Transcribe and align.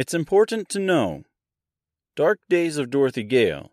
It's 0.00 0.14
important 0.14 0.70
to 0.70 0.78
know 0.78 1.24
Dark 2.16 2.38
Days 2.48 2.78
of 2.78 2.88
Dorothy 2.88 3.22
Gale 3.22 3.70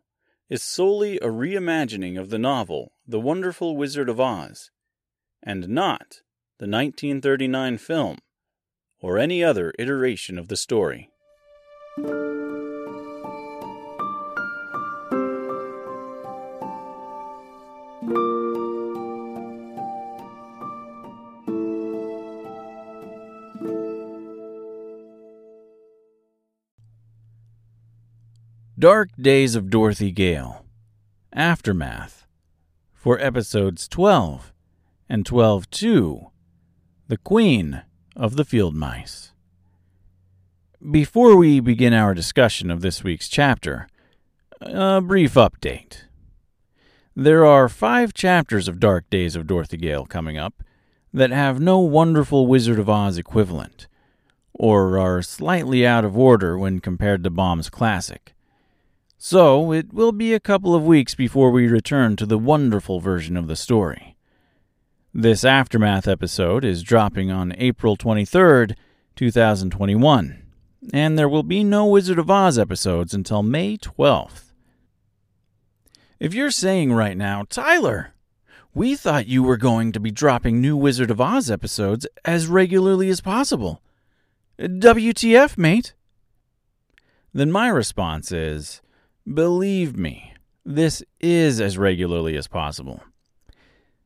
is 0.49 0.61
solely 0.61 1.15
a 1.19 1.27
reimagining 1.27 2.19
of 2.19 2.31
the 2.31 2.37
novel 2.37 2.91
The 3.07 3.17
Wonderful 3.17 3.77
Wizard 3.77 4.09
of 4.09 4.19
Oz, 4.19 4.69
and 5.41 5.69
not 5.69 6.19
the 6.59 6.67
1939 6.67 7.77
film 7.77 8.17
or 8.99 9.17
any 9.17 9.41
other 9.41 9.73
iteration 9.79 10.37
of 10.37 10.49
the 10.49 10.57
story. 10.57 11.09
Dark 28.79 29.09
Days 29.19 29.55
of 29.55 29.71
Dorothy 29.71 30.11
Gale 30.11 30.63
Aftermath 31.33 32.27
for 32.93 33.19
episodes 33.19 33.87
12 33.87 34.53
and 35.09 35.25
12 35.25 35.67
2 35.71 36.27
The 37.07 37.17
Queen 37.17 37.81
of 38.15 38.35
the 38.35 38.45
Field 38.45 38.75
Mice. 38.75 39.31
Before 40.91 41.35
we 41.35 41.59
begin 41.59 41.91
our 41.91 42.13
discussion 42.13 42.69
of 42.69 42.81
this 42.81 43.03
week's 43.03 43.27
chapter, 43.27 43.87
a 44.61 45.01
brief 45.01 45.33
update. 45.33 46.03
There 47.15 47.47
are 47.47 47.67
five 47.67 48.13
chapters 48.13 48.67
of 48.67 48.79
Dark 48.79 49.09
Days 49.09 49.35
of 49.35 49.47
Dorothy 49.47 49.77
Gale 49.77 50.05
coming 50.05 50.37
up 50.37 50.61
that 51.11 51.31
have 51.31 51.59
no 51.59 51.79
wonderful 51.79 52.45
Wizard 52.45 52.77
of 52.77 52.91
Oz 52.91 53.17
equivalent, 53.17 53.87
or 54.53 54.99
are 54.99 55.23
slightly 55.23 55.83
out 55.83 56.05
of 56.05 56.15
order 56.15 56.59
when 56.59 56.79
compared 56.79 57.23
to 57.23 57.31
Baum's 57.31 57.71
classic. 57.71 58.35
So 59.19 59.71
it 59.71 59.91
will 59.91 60.11
be 60.11 60.35
a 60.35 60.39
couple 60.39 60.75
of 60.75 60.85
weeks 60.85 61.15
before 61.15 61.49
we 61.49 61.67
return 61.67 62.15
to 62.17 62.25
the 62.25 62.37
wonderful 62.37 62.99
version 62.99 63.35
of 63.35 63.47
the 63.47 63.55
story. 63.55 64.15
This 65.11 65.43
Aftermath 65.43 66.07
episode 66.07 66.63
is 66.63 66.83
dropping 66.83 67.31
on 67.31 67.55
April 67.57 67.97
23rd, 67.97 68.75
2021, 69.15 70.43
and 70.93 71.17
there 71.17 71.27
will 71.27 71.41
be 71.41 71.63
no 71.63 71.87
Wizard 71.87 72.19
of 72.19 72.29
Oz 72.29 72.59
episodes 72.59 73.15
until 73.15 73.41
May 73.41 73.77
12th. 73.77 74.51
If 76.19 76.35
you're 76.35 76.51
saying 76.51 76.93
right 76.93 77.17
now, 77.17 77.43
Tyler, 77.49 78.13
we 78.75 78.95
thought 78.95 79.25
you 79.25 79.41
were 79.41 79.57
going 79.57 79.91
to 79.93 79.99
be 79.99 80.11
dropping 80.11 80.61
new 80.61 80.77
Wizard 80.77 81.09
of 81.09 81.19
Oz 81.19 81.49
episodes 81.49 82.05
as 82.23 82.45
regularly 82.45 83.09
as 83.09 83.21
possible. 83.21 83.81
WTF, 84.59 85.57
mate? 85.57 85.95
Then 87.33 87.51
my 87.51 87.67
response 87.67 88.31
is 88.31 88.81
Believe 89.33 89.97
me, 89.97 90.33
this 90.63 91.03
is 91.19 91.59
as 91.59 91.77
regularly 91.77 92.37
as 92.37 92.47
possible. 92.47 93.03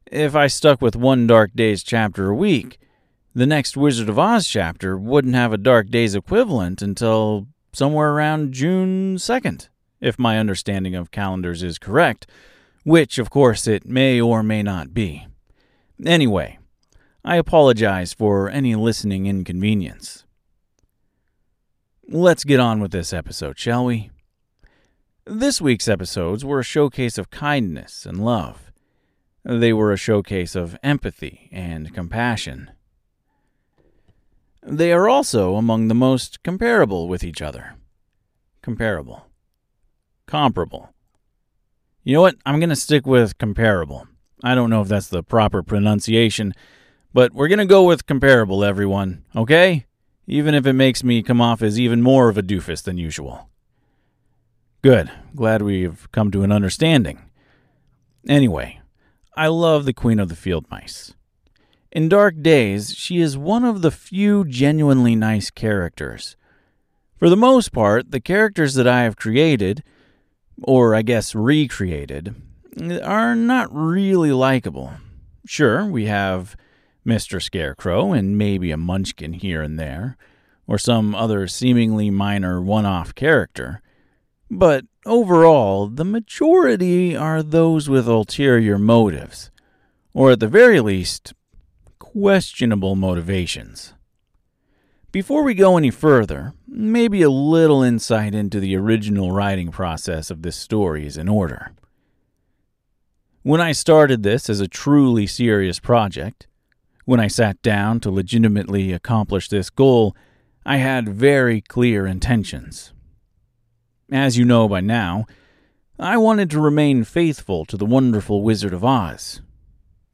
If 0.07 0.35
I 0.35 0.47
stuck 0.47 0.81
with 0.81 0.95
one 0.95 1.27
Dark 1.27 1.53
Days 1.53 1.83
chapter 1.83 2.29
a 2.29 2.35
week, 2.35 2.79
the 3.35 3.45
next 3.45 3.77
Wizard 3.77 4.09
of 4.09 4.17
Oz 4.17 4.47
chapter 4.47 4.97
wouldn't 4.97 5.35
have 5.35 5.53
a 5.53 5.59
Dark 5.59 5.89
Days 5.89 6.15
equivalent 6.15 6.81
until 6.81 7.45
somewhere 7.71 8.13
around 8.13 8.53
June 8.53 9.17
2nd, 9.17 9.69
if 9.99 10.17
my 10.17 10.39
understanding 10.39 10.95
of 10.95 11.11
calendars 11.11 11.61
is 11.61 11.77
correct, 11.77 12.25
which, 12.83 13.19
of 13.19 13.29
course, 13.29 13.67
it 13.67 13.85
may 13.85 14.19
or 14.19 14.41
may 14.41 14.63
not 14.63 14.91
be. 14.91 15.27
Anyway, 16.03 16.57
I 17.23 17.35
apologize 17.35 18.11
for 18.11 18.49
any 18.49 18.73
listening 18.73 19.27
inconvenience. 19.27 20.25
Let's 22.07 22.43
get 22.43 22.59
on 22.59 22.79
with 22.79 22.91
this 22.91 23.13
episode, 23.13 23.59
shall 23.59 23.85
we? 23.85 24.09
This 25.33 25.61
week's 25.61 25.87
episodes 25.87 26.43
were 26.43 26.59
a 26.59 26.63
showcase 26.63 27.17
of 27.17 27.31
kindness 27.31 28.05
and 28.05 28.25
love. 28.25 28.69
They 29.45 29.71
were 29.71 29.93
a 29.93 29.97
showcase 29.97 30.55
of 30.55 30.77
empathy 30.83 31.47
and 31.53 31.93
compassion. 31.93 32.69
They 34.61 34.91
are 34.91 35.07
also 35.07 35.55
among 35.55 35.87
the 35.87 35.95
most 35.95 36.43
comparable 36.43 37.07
with 37.07 37.23
each 37.23 37.41
other. 37.41 37.75
Comparable. 38.61 39.27
Comparable. 40.25 40.89
You 42.03 42.15
know 42.15 42.21
what? 42.21 42.35
I'm 42.45 42.59
going 42.59 42.69
to 42.69 42.75
stick 42.75 43.07
with 43.07 43.37
comparable. 43.37 44.09
I 44.43 44.53
don't 44.53 44.69
know 44.69 44.81
if 44.81 44.89
that's 44.89 45.07
the 45.07 45.23
proper 45.23 45.63
pronunciation, 45.63 46.53
but 47.13 47.31
we're 47.31 47.47
going 47.47 47.59
to 47.59 47.65
go 47.65 47.83
with 47.83 48.05
comparable, 48.05 48.65
everyone, 48.65 49.23
okay? 49.33 49.85
Even 50.27 50.53
if 50.53 50.65
it 50.65 50.73
makes 50.73 51.05
me 51.05 51.23
come 51.23 51.39
off 51.39 51.61
as 51.61 51.79
even 51.79 52.01
more 52.01 52.27
of 52.27 52.37
a 52.37 52.43
doofus 52.43 52.83
than 52.83 52.97
usual. 52.97 53.47
Good. 54.83 55.11
Glad 55.35 55.61
we've 55.61 56.11
come 56.11 56.31
to 56.31 56.41
an 56.41 56.51
understanding. 56.51 57.19
Anyway, 58.27 58.81
I 59.35 59.47
love 59.47 59.85
the 59.85 59.93
Queen 59.93 60.19
of 60.19 60.27
the 60.27 60.35
Field 60.35 60.65
Mice. 60.71 61.13
In 61.91 62.09
Dark 62.09 62.41
Days, 62.41 62.95
she 62.95 63.19
is 63.19 63.37
one 63.37 63.63
of 63.63 63.83
the 63.83 63.91
few 63.91 64.43
genuinely 64.43 65.15
nice 65.15 65.51
characters. 65.51 66.35
For 67.17 67.29
the 67.29 67.37
most 67.37 67.71
part, 67.71 68.09
the 68.09 68.19
characters 68.19 68.73
that 68.73 68.87
I 68.87 69.03
have 69.03 69.15
created, 69.17 69.83
or 70.63 70.95
I 70.95 71.03
guess 71.03 71.35
recreated, 71.35 72.33
are 73.03 73.35
not 73.35 73.69
really 73.71 74.31
likable. 74.31 74.93
Sure, 75.45 75.85
we 75.85 76.05
have 76.05 76.55
Mr. 77.05 77.39
Scarecrow 77.39 78.13
and 78.13 78.35
maybe 78.35 78.71
a 78.71 78.77
munchkin 78.77 79.33
here 79.33 79.61
and 79.61 79.77
there, 79.77 80.17
or 80.65 80.79
some 80.79 81.13
other 81.13 81.47
seemingly 81.47 82.09
minor 82.09 82.59
one 82.59 82.87
off 82.87 83.13
character. 83.13 83.81
But 84.53 84.83
overall, 85.05 85.87
the 85.87 86.03
majority 86.03 87.15
are 87.15 87.41
those 87.41 87.87
with 87.87 88.05
ulterior 88.05 88.77
motives, 88.77 89.49
or 90.13 90.31
at 90.31 90.41
the 90.41 90.47
very 90.49 90.81
least, 90.81 91.33
questionable 91.99 92.97
motivations. 92.97 93.93
Before 95.13 95.43
we 95.43 95.53
go 95.53 95.77
any 95.77 95.89
further, 95.89 96.53
maybe 96.67 97.21
a 97.21 97.29
little 97.29 97.81
insight 97.81 98.35
into 98.35 98.59
the 98.59 98.75
original 98.75 99.31
writing 99.31 99.71
process 99.71 100.29
of 100.29 100.41
this 100.41 100.57
story 100.57 101.07
is 101.07 101.15
in 101.15 101.29
order. 101.29 101.71
When 103.43 103.61
I 103.61 103.71
started 103.71 104.21
this 104.21 104.49
as 104.49 104.59
a 104.59 104.67
truly 104.67 105.27
serious 105.27 105.79
project, 105.79 106.47
when 107.05 107.21
I 107.21 107.27
sat 107.27 107.61
down 107.61 108.01
to 108.01 108.11
legitimately 108.11 108.91
accomplish 108.91 109.47
this 109.47 109.69
goal, 109.69 110.13
I 110.65 110.77
had 110.77 111.07
very 111.07 111.61
clear 111.61 112.05
intentions. 112.05 112.91
As 114.11 114.37
you 114.37 114.43
know 114.43 114.67
by 114.67 114.81
now, 114.81 115.25
I 115.97 116.17
wanted 116.17 116.49
to 116.49 116.59
remain 116.59 117.05
faithful 117.05 117.63
to 117.65 117.77
the 117.77 117.85
wonderful 117.85 118.43
Wizard 118.43 118.73
of 118.73 118.83
Oz, 118.83 119.41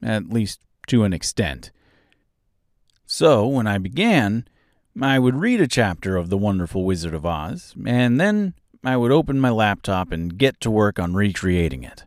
at 0.03 0.29
least 0.29 0.59
to 0.87 1.03
an 1.03 1.13
extent. 1.13 1.71
So, 3.07 3.47
when 3.47 3.65
I 3.65 3.79
began, 3.79 4.47
I 5.01 5.17
would 5.17 5.35
read 5.35 5.61
a 5.61 5.67
chapter 5.67 6.15
of 6.15 6.29
The 6.29 6.37
Wonderful 6.37 6.83
Wizard 6.83 7.15
of 7.15 7.25
Oz, 7.25 7.73
and 7.85 8.19
then 8.19 8.53
I 8.83 8.97
would 8.97 9.11
open 9.11 9.39
my 9.39 9.49
laptop 9.49 10.11
and 10.11 10.37
get 10.37 10.59
to 10.61 10.69
work 10.69 10.99
on 10.99 11.15
recreating 11.15 11.83
it. 11.83 12.03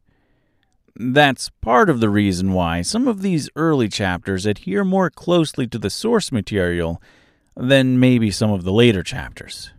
That's 0.94 1.50
part 1.60 1.90
of 1.90 2.00
the 2.00 2.10
reason 2.10 2.52
why 2.52 2.82
some 2.82 3.08
of 3.08 3.22
these 3.22 3.48
early 3.56 3.88
chapters 3.88 4.46
adhere 4.46 4.84
more 4.84 5.10
closely 5.10 5.66
to 5.68 5.78
the 5.78 5.90
source 5.90 6.30
material 6.30 7.02
than 7.56 7.98
maybe 7.98 8.30
some 8.30 8.52
of 8.52 8.62
the 8.62 8.72
later 8.72 9.02
chapters. 9.02 9.72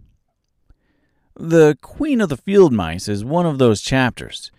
The 1.35 1.77
Queen 1.81 2.19
of 2.19 2.29
the 2.29 2.37
Field 2.37 2.73
Mice 2.73 3.07
is 3.07 3.23
one 3.23 3.45
of 3.45 3.57
those 3.57 3.81
chapters. 3.81 4.51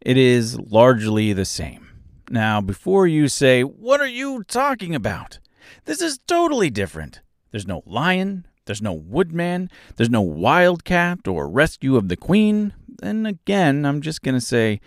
It 0.00 0.16
is 0.16 0.58
largely 0.58 1.32
the 1.32 1.44
same. 1.44 1.88
Now, 2.30 2.60
before 2.60 3.06
you 3.06 3.26
say, 3.26 3.62
What 3.62 4.00
are 4.00 4.06
you 4.06 4.44
talking 4.44 4.94
about? 4.94 5.40
This 5.84 6.00
is 6.00 6.18
totally 6.26 6.70
different. 6.70 7.20
There's 7.50 7.66
no 7.66 7.82
lion, 7.84 8.46
there's 8.66 8.80
no 8.80 8.92
woodman, 8.92 9.68
there's 9.96 10.10
no 10.10 10.20
wildcat 10.20 11.26
or 11.26 11.48
rescue 11.48 11.96
of 11.96 12.08
the 12.08 12.16
queen. 12.16 12.74
Then 13.00 13.26
again, 13.26 13.84
I'm 13.84 14.00
just 14.00 14.22
going 14.22 14.36
to 14.36 14.40
say, 14.40 14.80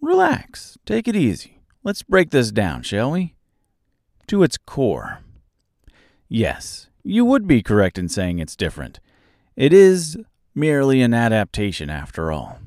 Relax, 0.00 0.76
take 0.84 1.08
it 1.08 1.16
easy. 1.16 1.62
Let's 1.82 2.02
break 2.02 2.30
this 2.30 2.50
down, 2.50 2.82
shall 2.82 3.12
we? 3.12 3.34
To 4.26 4.42
its 4.42 4.58
core. 4.58 5.20
Yes, 6.28 6.90
you 7.02 7.24
would 7.24 7.46
be 7.46 7.62
correct 7.62 7.96
in 7.96 8.08
saying 8.08 8.38
it's 8.38 8.56
different. 8.56 9.00
It 9.56 9.72
is 9.72 10.16
merely 10.54 11.02
an 11.02 11.14
adaptation 11.14 11.90
after 11.90 12.32
all. 12.32 12.58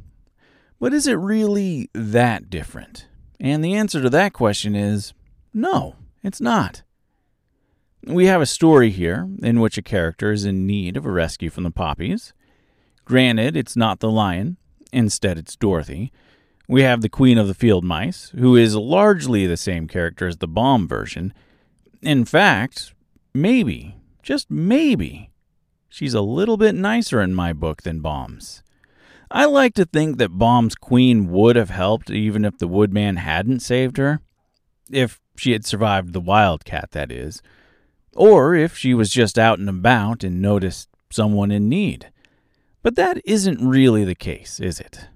But 0.79 0.93
is 0.93 1.07
it 1.07 1.13
really 1.13 1.89
that 1.93 2.49
different? 2.49 3.07
And 3.39 3.63
the 3.63 3.73
answer 3.73 4.01
to 4.01 4.09
that 4.09 4.33
question 4.33 4.75
is 4.75 5.13
no, 5.53 5.95
it's 6.23 6.41
not. 6.41 6.83
We 8.05 8.25
have 8.25 8.41
a 8.41 8.45
story 8.45 8.89
here 8.89 9.29
in 9.41 9.61
which 9.61 9.77
a 9.77 9.81
character 9.81 10.31
is 10.31 10.45
in 10.45 10.67
need 10.67 10.97
of 10.97 11.05
a 11.05 11.11
rescue 11.11 11.49
from 11.49 11.63
the 11.63 11.71
poppies. 11.71 12.33
Granted, 13.05 13.55
it's 13.55 13.75
not 13.75 13.99
the 13.99 14.11
lion, 14.11 14.57
instead, 14.91 15.37
it's 15.37 15.55
Dorothy. 15.55 16.11
We 16.67 16.81
have 16.83 17.01
the 17.01 17.09
Queen 17.09 17.37
of 17.37 17.47
the 17.47 17.53
Field 17.53 17.83
Mice, 17.83 18.31
who 18.37 18.55
is 18.55 18.75
largely 18.75 19.45
the 19.45 19.57
same 19.57 19.87
character 19.87 20.27
as 20.27 20.37
the 20.37 20.47
Baum 20.47 20.87
version. 20.87 21.33
In 22.01 22.25
fact, 22.25 22.93
maybe, 23.33 23.97
just 24.21 24.49
maybe, 24.49 25.29
she's 25.93 26.15
a 26.15 26.21
little 26.21 26.57
bit 26.57 26.73
nicer 26.73 27.21
in 27.21 27.35
my 27.35 27.53
book 27.53 27.83
than 27.83 27.99
Baum's. 27.99 28.63
I 29.29 29.45
like 29.45 29.75
to 29.75 29.85
think 29.85 30.17
that 30.17 30.39
Baum's 30.39 30.73
queen 30.73 31.29
would 31.29 31.55
have 31.55 31.69
helped 31.69 32.09
even 32.09 32.43
if 32.45 32.57
the 32.57 32.67
woodman 32.67 33.17
hadn't 33.17 33.59
saved 33.59 33.97
her. 33.97 34.19
If 34.91 35.21
she 35.37 35.51
had 35.51 35.65
survived 35.65 36.13
the 36.13 36.19
wildcat, 36.19 36.89
that 36.91 37.11
is. 37.11 37.43
Or 38.15 38.55
if 38.55 38.75
she 38.75 38.95
was 38.95 39.11
just 39.11 39.37
out 39.37 39.59
and 39.59 39.69
about 39.69 40.23
and 40.23 40.41
noticed 40.41 40.89
someone 41.11 41.51
in 41.51 41.69
need. 41.69 42.11
But 42.81 42.95
that 42.95 43.21
isn't 43.23 43.67
really 43.67 44.03
the 44.03 44.15
case, 44.15 44.59
is 44.59 44.79
it? 44.79 45.07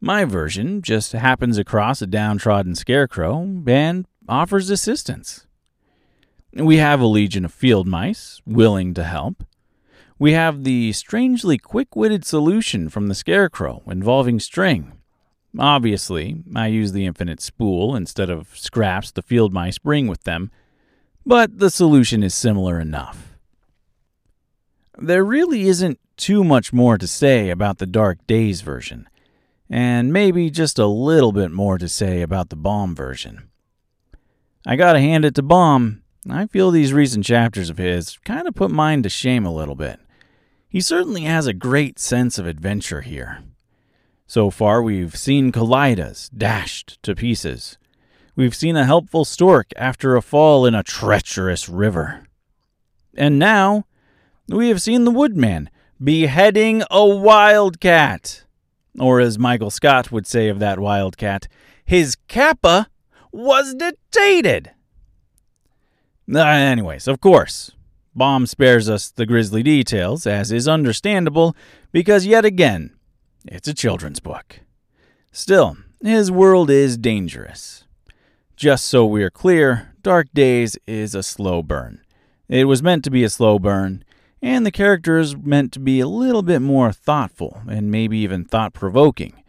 My 0.00 0.24
version 0.24 0.80
just 0.80 1.12
happens 1.12 1.58
across 1.58 2.00
a 2.00 2.06
downtrodden 2.06 2.74
scarecrow 2.74 3.62
and 3.66 4.06
offers 4.28 4.70
assistance. 4.70 5.46
We 6.54 6.78
have 6.78 7.00
a 7.00 7.06
legion 7.06 7.44
of 7.44 7.52
field 7.52 7.86
mice 7.86 8.40
willing 8.46 8.94
to 8.94 9.04
help. 9.04 9.44
We 10.18 10.32
have 10.32 10.64
the 10.64 10.92
strangely 10.92 11.58
quick 11.58 11.94
witted 11.94 12.24
solution 12.24 12.88
from 12.88 13.06
the 13.06 13.14
scarecrow 13.14 13.82
involving 13.86 14.40
string. 14.40 14.92
Obviously, 15.58 16.42
I 16.54 16.66
use 16.66 16.92
the 16.92 17.06
infinite 17.06 17.40
spool 17.40 17.94
instead 17.94 18.28
of 18.28 18.56
scraps 18.56 19.10
the 19.10 19.22
field 19.22 19.52
mice 19.52 19.78
bring 19.78 20.08
with 20.08 20.24
them, 20.24 20.50
but 21.24 21.58
the 21.58 21.70
solution 21.70 22.22
is 22.22 22.34
similar 22.34 22.80
enough. 22.80 23.38
There 24.98 25.24
really 25.24 25.68
isn't 25.68 26.00
too 26.16 26.42
much 26.42 26.72
more 26.72 26.98
to 26.98 27.06
say 27.06 27.50
about 27.50 27.78
the 27.78 27.86
Dark 27.86 28.26
Days 28.26 28.60
version, 28.60 29.08
and 29.70 30.12
maybe 30.12 30.50
just 30.50 30.78
a 30.78 30.86
little 30.86 31.32
bit 31.32 31.52
more 31.52 31.78
to 31.78 31.88
say 31.88 32.22
about 32.22 32.48
the 32.48 32.56
Baum 32.56 32.96
version. 32.96 33.48
I 34.66 34.74
gotta 34.74 35.00
hand 35.00 35.24
it 35.24 35.36
to 35.36 35.42
Baum, 35.42 36.02
I 36.28 36.46
feel 36.46 36.70
these 36.70 36.92
recent 36.92 37.24
chapters 37.24 37.70
of 37.70 37.78
his 37.78 38.18
kind 38.24 38.46
of 38.46 38.54
put 38.54 38.70
mine 38.70 39.02
to 39.02 39.08
shame 39.08 39.46
a 39.46 39.54
little 39.54 39.74
bit. 39.74 40.00
He 40.68 40.80
certainly 40.80 41.22
has 41.22 41.46
a 41.46 41.54
great 41.54 41.98
sense 41.98 42.38
of 42.38 42.46
adventure 42.46 43.00
here. 43.00 43.42
So 44.26 44.50
far, 44.50 44.82
we've 44.82 45.16
seen 45.16 45.50
Kalidahs 45.50 46.28
dashed 46.36 47.02
to 47.02 47.14
pieces. 47.14 47.78
We've 48.36 48.54
seen 48.54 48.76
a 48.76 48.84
helpful 48.84 49.24
stork 49.24 49.68
after 49.76 50.14
a 50.14 50.22
fall 50.22 50.66
in 50.66 50.74
a 50.74 50.82
treacherous 50.82 51.68
river. 51.68 52.26
And 53.16 53.38
now, 53.38 53.86
we 54.46 54.68
have 54.68 54.82
seen 54.82 55.04
the 55.04 55.10
woodman 55.10 55.70
beheading 56.02 56.82
a 56.90 57.06
wildcat. 57.06 58.44
Or, 59.00 59.20
as 59.20 59.38
Michael 59.38 59.70
Scott 59.70 60.12
would 60.12 60.26
say 60.26 60.48
of 60.48 60.58
that 60.58 60.78
wildcat, 60.78 61.48
his 61.84 62.16
kappa 62.28 62.88
was 63.32 63.74
detated. 63.74 64.72
Uh, 66.32 66.40
anyways, 66.40 67.08
of 67.08 67.20
course, 67.20 67.72
Baum 68.14 68.46
spares 68.46 68.88
us 68.88 69.10
the 69.10 69.26
grisly 69.26 69.62
details, 69.62 70.26
as 70.26 70.50
is 70.50 70.66
understandable, 70.66 71.54
because 71.92 72.26
yet 72.26 72.44
again, 72.44 72.96
it's 73.46 73.68
a 73.68 73.74
children's 73.74 74.20
book. 74.20 74.60
Still, 75.32 75.76
his 76.02 76.30
world 76.30 76.70
is 76.70 76.96
dangerous. 76.96 77.84
Just 78.56 78.86
so 78.86 79.06
we're 79.06 79.30
clear, 79.30 79.94
Dark 80.02 80.28
Days 80.34 80.76
is 80.86 81.14
a 81.14 81.22
slow 81.22 81.62
burn. 81.62 82.00
It 82.48 82.64
was 82.64 82.82
meant 82.82 83.04
to 83.04 83.10
be 83.10 83.22
a 83.24 83.30
slow 83.30 83.58
burn, 83.58 84.04
and 84.42 84.64
the 84.64 84.72
characters 84.72 85.36
meant 85.36 85.72
to 85.72 85.80
be 85.80 86.00
a 86.00 86.08
little 86.08 86.42
bit 86.42 86.60
more 86.60 86.92
thoughtful 86.92 87.62
and 87.68 87.90
maybe 87.90 88.18
even 88.18 88.44
thought 88.44 88.72
provoking. 88.72 89.42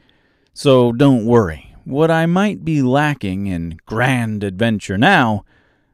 So 0.53 0.91
don't 0.91 1.25
worry, 1.25 1.75
what 1.85 2.11
I 2.11 2.25
might 2.25 2.63
be 2.63 2.81
lacking 2.81 3.47
in 3.47 3.79
grand 3.85 4.44
adventure 4.44 4.97
now, 4.97 5.44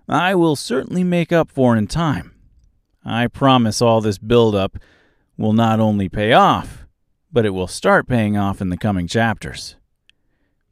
I 0.10 0.36
will 0.36 0.56
certainly 0.56 1.04
make 1.04 1.32
up 1.32 1.50
for 1.50 1.76
in 1.76 1.88
time. 1.88 2.35
I 3.06 3.28
promise 3.28 3.82
all 3.82 4.02
this 4.02 4.18
build 4.18 4.56
up 4.56 4.78
will 5.38 5.54
not 5.54 5.80
only 5.80 6.10
pay 6.10 6.34
off, 6.34 6.86
but 7.32 7.46
it 7.46 7.52
will 7.52 7.68
start 7.68 8.08
paying 8.08 8.36
off 8.36 8.62
in 8.62 8.70
the 8.70 8.78
coming 8.78 9.08
chapters. 9.08 9.76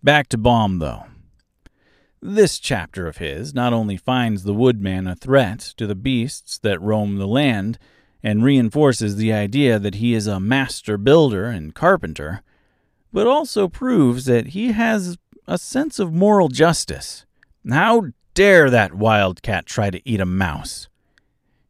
Back 0.01 0.27
to 0.29 0.37
Baum, 0.37 0.79
though. 0.79 1.05
This 2.21 2.57
chapter 2.57 3.05
of 3.05 3.17
his 3.17 3.53
not 3.53 3.73
only 3.73 3.97
finds 3.97 4.43
the 4.43 4.53
woodman 4.53 5.07
a 5.07 5.15
threat 5.15 5.59
to 5.77 5.85
the 5.85 5.95
beasts 5.95 6.57
that 6.59 6.81
roam 6.81 7.17
the 7.17 7.27
land, 7.27 7.77
and 8.23 8.43
reinforces 8.43 9.17
the 9.17 9.33
idea 9.33 9.77
that 9.77 9.95
he 9.95 10.13
is 10.13 10.25
a 10.25 10.39
master 10.39 10.97
builder 10.97 11.45
and 11.45 11.75
carpenter, 11.75 12.41
but 13.11 13.27
also 13.27 13.67
proves 13.67 14.25
that 14.25 14.47
he 14.47 14.71
has 14.71 15.17
a 15.45 15.57
sense 15.57 15.99
of 15.99 16.13
moral 16.13 16.47
justice. 16.47 17.25
How 17.69 18.07
dare 18.33 18.69
that 18.69 18.93
wildcat 18.93 19.65
try 19.65 19.89
to 19.89 20.01
eat 20.09 20.21
a 20.21 20.25
mouse? 20.25 20.87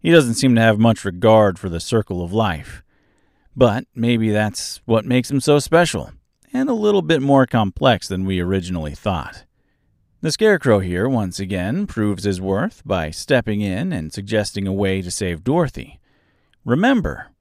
He 0.03 0.11
doesn't 0.11 0.35
seem 0.35 0.53
to 0.55 0.61
have 0.61 0.77
much 0.77 1.05
regard 1.05 1.57
for 1.57 1.69
the 1.69 1.79
circle 1.79 2.21
of 2.21 2.33
life. 2.33 2.83
But 3.55 3.85
maybe 3.95 4.31
that's 4.31 4.81
what 4.83 5.05
makes 5.05 5.31
him 5.31 5.39
so 5.39 5.59
special, 5.59 6.11
and 6.51 6.69
a 6.69 6.73
little 6.73 7.01
bit 7.01 7.21
more 7.21 7.47
complex 7.47 8.09
than 8.09 8.25
we 8.25 8.41
originally 8.41 8.95
thought. 8.95 9.45
The 10.19 10.31
Scarecrow 10.31 10.79
here, 10.79 11.07
once 11.07 11.39
again, 11.39 11.87
proves 11.87 12.25
his 12.25 12.41
worth 12.41 12.81
by 12.85 13.11
stepping 13.11 13.61
in 13.61 13.93
and 13.93 14.11
suggesting 14.11 14.67
a 14.67 14.73
way 14.73 15.01
to 15.01 15.09
save 15.09 15.43
Dorothy. 15.43 16.01
Remember, 16.65 17.31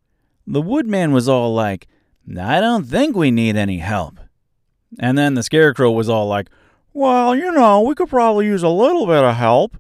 the 0.47 0.63
Woodman 0.63 1.13
was 1.13 1.29
all 1.29 1.53
like, 1.53 1.89
I 2.39 2.61
don't 2.61 2.85
think 2.85 3.17
we 3.17 3.33
need 3.33 3.57
any 3.57 3.79
help. 3.79 4.21
And 5.01 5.19
then 5.19 5.35
the 5.35 5.43
Scarecrow 5.43 5.91
was 5.91 6.09
all 6.09 6.29
like, 6.29 6.49
Well, 6.93 7.35
you 7.35 7.51
know, 7.51 7.81
we 7.81 7.97
could 7.97 8.09
probably 8.09 8.47
use 8.47 8.63
a 8.63 8.69
little 8.69 9.07
bit 9.07 9.25
of 9.25 9.35
help. 9.35 9.77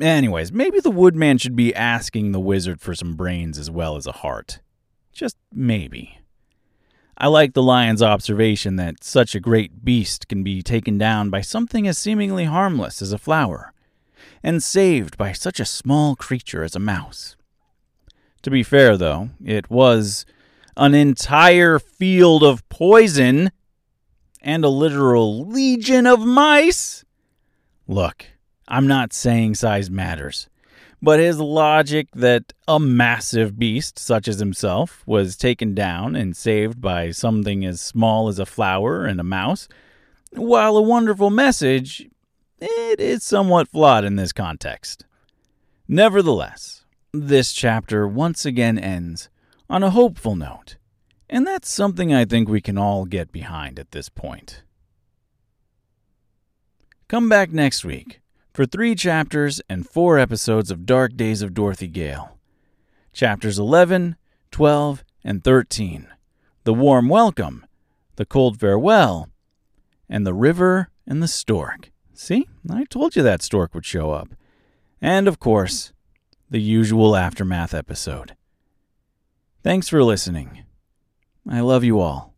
Anyways, 0.00 0.52
maybe 0.52 0.80
the 0.80 0.90
Woodman 0.90 1.38
should 1.38 1.56
be 1.56 1.74
asking 1.74 2.32
the 2.32 2.40
wizard 2.40 2.80
for 2.80 2.94
some 2.94 3.14
brains 3.14 3.58
as 3.58 3.70
well 3.70 3.96
as 3.96 4.06
a 4.06 4.12
heart. 4.12 4.60
Just 5.12 5.36
maybe. 5.52 6.18
I 7.18 7.28
like 7.28 7.52
the 7.52 7.62
lion's 7.62 8.02
observation 8.02 8.76
that 8.76 9.04
such 9.04 9.34
a 9.34 9.40
great 9.40 9.84
beast 9.84 10.28
can 10.28 10.42
be 10.42 10.62
taken 10.62 10.96
down 10.96 11.28
by 11.28 11.42
something 11.42 11.86
as 11.86 11.98
seemingly 11.98 12.44
harmless 12.44 13.02
as 13.02 13.12
a 13.12 13.18
flower, 13.18 13.74
and 14.42 14.62
saved 14.62 15.18
by 15.18 15.32
such 15.32 15.60
a 15.60 15.64
small 15.66 16.16
creature 16.16 16.64
as 16.64 16.74
a 16.74 16.80
mouse. 16.80 17.36
To 18.42 18.50
be 18.50 18.62
fair, 18.62 18.96
though, 18.96 19.30
it 19.44 19.70
was 19.70 20.24
an 20.76 20.94
entire 20.94 21.78
field 21.78 22.42
of 22.42 22.66
poison 22.70 23.52
and 24.40 24.64
a 24.64 24.68
literal 24.68 25.46
legion 25.46 26.06
of 26.06 26.20
mice. 26.20 27.04
Look, 27.86 28.26
I'm 28.68 28.86
not 28.86 29.12
saying 29.12 29.56
size 29.56 29.90
matters. 29.90 30.48
But 31.00 31.18
his 31.18 31.40
logic 31.40 32.06
that 32.14 32.52
a 32.68 32.78
massive 32.78 33.58
beast 33.58 33.98
such 33.98 34.28
as 34.28 34.38
himself 34.38 35.02
was 35.04 35.36
taken 35.36 35.74
down 35.74 36.14
and 36.14 36.36
saved 36.36 36.80
by 36.80 37.10
something 37.10 37.64
as 37.64 37.80
small 37.80 38.28
as 38.28 38.38
a 38.38 38.46
flower 38.46 39.04
and 39.04 39.18
a 39.18 39.24
mouse, 39.24 39.66
while 40.30 40.76
a 40.76 40.82
wonderful 40.82 41.28
message, 41.28 42.08
it 42.60 43.00
is 43.00 43.24
somewhat 43.24 43.68
flawed 43.68 44.04
in 44.04 44.14
this 44.14 44.32
context. 44.32 45.04
Nevertheless, 45.88 46.84
this 47.12 47.52
chapter 47.52 48.06
once 48.06 48.46
again 48.46 48.78
ends 48.78 49.28
on 49.68 49.82
a 49.82 49.90
hopeful 49.90 50.36
note, 50.36 50.76
and 51.28 51.44
that's 51.44 51.68
something 51.68 52.14
I 52.14 52.24
think 52.24 52.48
we 52.48 52.60
can 52.60 52.78
all 52.78 53.06
get 53.06 53.32
behind 53.32 53.80
at 53.80 53.90
this 53.90 54.08
point. 54.08 54.62
Come 57.08 57.28
back 57.28 57.50
next 57.50 57.84
week 57.84 58.21
for 58.52 58.66
three 58.66 58.94
chapters 58.94 59.60
and 59.68 59.88
four 59.88 60.18
episodes 60.18 60.70
of 60.70 60.84
Dark 60.84 61.16
Days 61.16 61.40
of 61.42 61.54
Dorothy 61.54 61.88
Gale. 61.88 62.38
Chapters 63.12 63.58
11, 63.58 64.16
12, 64.50 65.04
and 65.24 65.42
13 65.42 66.08
The 66.64 66.74
Warm 66.74 67.08
Welcome, 67.08 67.66
The 68.16 68.26
Cold 68.26 68.60
Farewell, 68.60 69.30
and 70.08 70.26
The 70.26 70.34
River 70.34 70.90
and 71.06 71.22
the 71.22 71.28
Stork. 71.28 71.90
See, 72.12 72.46
I 72.70 72.84
told 72.84 73.16
you 73.16 73.22
that 73.22 73.42
stork 73.42 73.74
would 73.74 73.86
show 73.86 74.10
up. 74.10 74.28
And, 75.00 75.26
of 75.26 75.40
course, 75.40 75.92
the 76.50 76.60
usual 76.60 77.16
Aftermath 77.16 77.74
episode. 77.74 78.36
Thanks 79.62 79.88
for 79.88 80.04
listening. 80.04 80.64
I 81.48 81.60
love 81.60 81.84
you 81.84 82.00
all. 82.00 82.31